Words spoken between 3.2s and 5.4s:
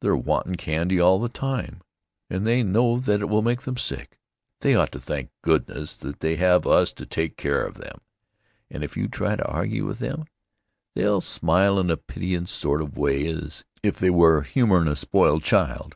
it will make them sick. They ought to thank